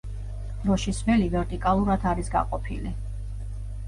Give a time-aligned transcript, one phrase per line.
[0.61, 2.95] დროშის ველი ვერტიკალურად არის გაყოფილი.